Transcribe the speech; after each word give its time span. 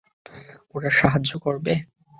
ওরা 0.75 0.89
সাহায্য 0.99 1.31
করবে! 1.39 1.73